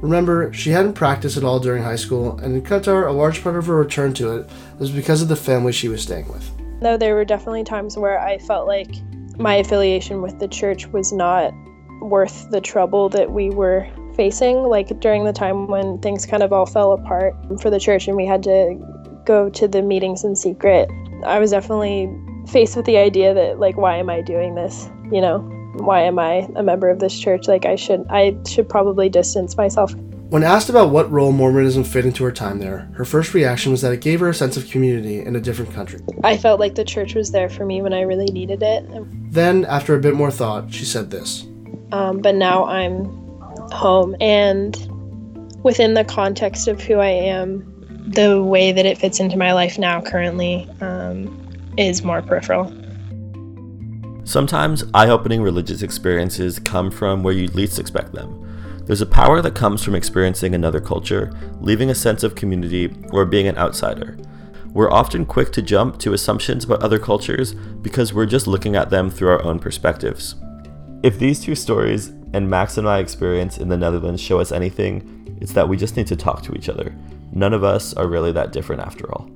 Remember, 0.00 0.52
she 0.52 0.70
hadn't 0.70 0.94
practiced 0.94 1.36
at 1.36 1.42
all 1.42 1.58
during 1.58 1.82
high 1.82 1.96
school, 1.96 2.38
and 2.38 2.54
in 2.54 2.62
Qatar, 2.62 3.08
a 3.08 3.12
large 3.12 3.42
part 3.42 3.56
of 3.56 3.66
her 3.66 3.76
return 3.76 4.14
to 4.14 4.36
it 4.36 4.48
was 4.78 4.90
because 4.90 5.22
of 5.22 5.28
the 5.28 5.36
family 5.36 5.72
she 5.72 5.88
was 5.88 6.02
staying 6.02 6.28
with. 6.28 6.50
Though 6.80 6.96
there 6.96 7.14
were 7.14 7.24
definitely 7.24 7.64
times 7.64 7.96
where 7.96 8.18
I 8.18 8.38
felt 8.38 8.66
like 8.66 8.90
my 9.38 9.54
affiliation 9.56 10.22
with 10.22 10.38
the 10.38 10.48
church 10.48 10.86
was 10.88 11.12
not 11.12 11.52
worth 12.00 12.50
the 12.50 12.60
trouble 12.60 13.08
that 13.10 13.32
we 13.32 13.50
were 13.50 13.88
facing, 14.14 14.62
like 14.64 15.00
during 15.00 15.24
the 15.24 15.32
time 15.32 15.68
when 15.68 15.98
things 15.98 16.26
kind 16.26 16.42
of 16.42 16.52
all 16.52 16.66
fell 16.66 16.92
apart 16.92 17.34
for 17.60 17.70
the 17.70 17.80
church 17.80 18.08
and 18.08 18.16
we 18.16 18.26
had 18.26 18.42
to 18.44 18.76
go 19.24 19.48
to 19.50 19.68
the 19.68 19.82
meetings 19.82 20.24
in 20.24 20.34
secret. 20.34 20.90
I 21.24 21.38
was 21.38 21.50
definitely 21.50 22.08
faced 22.48 22.76
with 22.76 22.86
the 22.86 22.96
idea 22.96 23.34
that 23.34 23.58
like 23.58 23.76
why 23.76 23.96
am 23.96 24.10
I 24.10 24.20
doing 24.20 24.54
this? 24.54 24.88
You 25.12 25.20
know, 25.20 25.38
why 25.74 26.02
am 26.02 26.18
I 26.18 26.48
a 26.56 26.62
member 26.62 26.88
of 26.88 26.98
this 26.98 27.18
church? 27.18 27.46
Like 27.46 27.66
I 27.66 27.76
should 27.76 28.06
I 28.10 28.36
should 28.46 28.68
probably 28.68 29.08
distance 29.08 29.56
myself. 29.56 29.94
When 30.28 30.42
asked 30.42 30.68
about 30.68 30.90
what 30.90 31.10
role 31.10 31.32
Mormonism 31.32 31.84
fit 31.84 32.04
into 32.04 32.22
her 32.24 32.32
time 32.32 32.58
there, 32.58 32.90
her 32.94 33.04
first 33.04 33.32
reaction 33.34 33.72
was 33.72 33.80
that 33.82 33.92
it 33.92 34.00
gave 34.00 34.20
her 34.20 34.28
a 34.28 34.34
sense 34.34 34.56
of 34.56 34.68
community 34.68 35.20
in 35.20 35.36
a 35.36 35.40
different 35.40 35.72
country. 35.72 36.00
I 36.22 36.36
felt 36.36 36.60
like 36.60 36.74
the 36.74 36.84
church 36.84 37.14
was 37.14 37.30
there 37.30 37.48
for 37.48 37.64
me 37.64 37.80
when 37.80 37.94
I 37.94 38.02
really 38.02 38.26
needed 38.26 38.62
it. 38.62 38.86
Then, 39.32 39.64
after 39.64 39.94
a 39.94 40.00
bit 40.00 40.14
more 40.14 40.30
thought, 40.30 40.72
she 40.72 40.84
said 40.84 41.10
this 41.10 41.46
um, 41.92 42.20
but 42.20 42.34
now 42.34 42.64
I'm 42.64 43.04
home. 43.72 44.16
And 44.20 44.74
within 45.62 45.94
the 45.94 46.04
context 46.04 46.68
of 46.68 46.80
who 46.80 46.94
I 46.98 47.08
am, 47.08 47.64
the 48.08 48.42
way 48.42 48.72
that 48.72 48.86
it 48.86 48.98
fits 48.98 49.20
into 49.20 49.36
my 49.36 49.52
life 49.52 49.78
now 49.78 50.00
currently 50.00 50.68
um, 50.80 51.74
is 51.76 52.02
more 52.02 52.22
peripheral. 52.22 52.72
Sometimes 54.24 54.84
eye 54.92 55.08
opening 55.08 55.42
religious 55.42 55.82
experiences 55.82 56.58
come 56.58 56.90
from 56.90 57.22
where 57.22 57.34
you 57.34 57.48
least 57.48 57.78
expect 57.78 58.12
them. 58.12 58.44
There's 58.88 59.02
a 59.02 59.06
power 59.06 59.42
that 59.42 59.54
comes 59.54 59.84
from 59.84 59.94
experiencing 59.94 60.54
another 60.54 60.80
culture, 60.80 61.30
leaving 61.60 61.90
a 61.90 61.94
sense 61.94 62.22
of 62.22 62.34
community, 62.34 62.90
or 63.10 63.26
being 63.26 63.46
an 63.46 63.58
outsider. 63.58 64.16
We're 64.72 64.90
often 64.90 65.26
quick 65.26 65.52
to 65.52 65.62
jump 65.62 65.98
to 65.98 66.14
assumptions 66.14 66.64
about 66.64 66.82
other 66.82 66.98
cultures 66.98 67.52
because 67.52 68.14
we're 68.14 68.24
just 68.24 68.46
looking 68.46 68.76
at 68.76 68.88
them 68.88 69.10
through 69.10 69.28
our 69.28 69.42
own 69.42 69.58
perspectives. 69.58 70.36
If 71.02 71.18
these 71.18 71.38
two 71.38 71.54
stories 71.54 72.14
and 72.32 72.48
Max 72.48 72.78
and 72.78 72.86
my 72.86 72.98
experience 72.98 73.58
in 73.58 73.68
the 73.68 73.76
Netherlands 73.76 74.22
show 74.22 74.40
us 74.40 74.52
anything, 74.52 75.36
it's 75.38 75.52
that 75.52 75.68
we 75.68 75.76
just 75.76 75.98
need 75.98 76.06
to 76.06 76.16
talk 76.16 76.40
to 76.44 76.54
each 76.54 76.70
other. 76.70 76.96
None 77.30 77.52
of 77.52 77.64
us 77.64 77.92
are 77.92 78.08
really 78.08 78.32
that 78.32 78.52
different 78.52 78.80
after 78.80 79.12
all. 79.12 79.30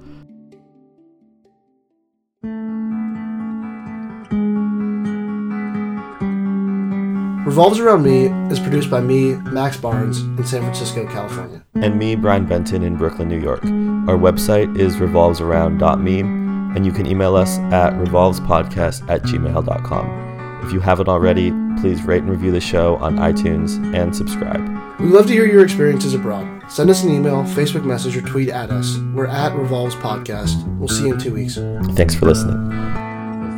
Revolves 7.52 7.78
Around 7.78 8.04
Me 8.04 8.28
is 8.50 8.58
produced 8.58 8.88
by 8.88 9.02
me, 9.02 9.34
Max 9.34 9.76
Barnes, 9.76 10.20
in 10.20 10.46
San 10.46 10.62
Francisco, 10.62 11.06
California. 11.06 11.62
And 11.74 11.98
me, 11.98 12.14
Brian 12.14 12.46
Benton, 12.46 12.82
in 12.82 12.96
Brooklyn, 12.96 13.28
New 13.28 13.38
York. 13.38 13.62
Our 13.62 14.16
website 14.16 14.74
is 14.78 14.96
revolvesaround.me, 14.96 16.20
and 16.20 16.86
you 16.86 16.92
can 16.92 17.04
email 17.04 17.36
us 17.36 17.58
at 17.58 17.92
revolvespodcast 17.92 19.06
at 19.10 19.22
gmail.com. 19.24 20.62
If 20.64 20.72
you 20.72 20.80
haven't 20.80 21.10
already, 21.10 21.50
please 21.78 22.02
rate 22.04 22.22
and 22.22 22.30
review 22.30 22.52
the 22.52 22.60
show 22.60 22.96
on 22.96 23.16
iTunes 23.16 23.76
and 23.94 24.16
subscribe. 24.16 24.66
We'd 24.98 25.10
love 25.10 25.26
to 25.26 25.34
hear 25.34 25.44
your 25.44 25.62
experiences 25.62 26.14
abroad. 26.14 26.62
Send 26.70 26.88
us 26.88 27.04
an 27.04 27.10
email, 27.10 27.42
Facebook 27.42 27.84
message, 27.84 28.16
or 28.16 28.22
tweet 28.22 28.48
at 28.48 28.70
us. 28.70 28.96
We're 29.12 29.26
at 29.26 29.54
Revolves 29.54 29.94
Podcast. 29.96 30.66
We'll 30.78 30.88
see 30.88 31.08
you 31.08 31.12
in 31.12 31.20
two 31.20 31.34
weeks. 31.34 31.56
Thanks 31.96 32.14
for 32.14 32.24
listening. 32.24 32.70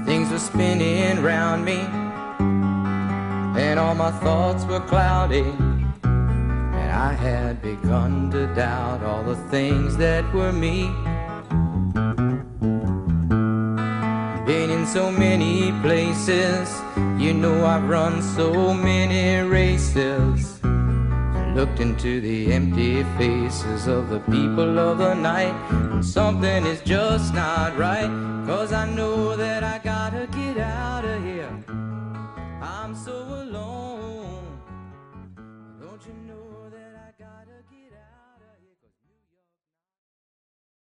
Things 0.04 0.32
were 0.32 0.40
spinning 0.40 1.18
around 1.18 1.64
me, 1.64 1.76
and 3.56 3.78
all 3.78 3.94
my 3.94 4.10
thoughts 4.10 4.64
were 4.64 4.80
cloudy. 4.80 5.44
And 6.02 6.90
I 6.90 7.12
had 7.12 7.62
begun 7.62 8.30
to 8.32 8.46
doubt 8.54 9.02
all 9.02 9.22
the 9.22 9.36
things 9.50 9.96
that 9.96 10.24
were 10.34 10.52
me. 10.52 10.90
Been 14.44 14.70
in 14.70 14.86
so 14.86 15.10
many 15.10 15.72
places, 15.80 16.68
you 17.18 17.32
know 17.32 17.64
I've 17.64 17.88
run 17.88 18.22
so 18.22 18.74
many 18.74 19.48
races. 19.48 20.60
Looked 21.54 21.78
into 21.78 22.20
the 22.20 22.52
empty 22.52 23.04
faces 23.16 23.86
of 23.86 24.10
the 24.10 24.18
people 24.20 24.78
of 24.78 24.98
the 24.98 25.14
night. 25.14 25.54
And 25.70 26.04
something 26.04 26.66
is 26.66 26.80
just 26.80 27.32
not 27.32 27.78
right. 27.78 28.10
Cause 28.44 28.72
I 28.72 28.90
know 28.90 29.36
that 29.36 29.62
I 29.62 29.78
gotta 29.78 30.26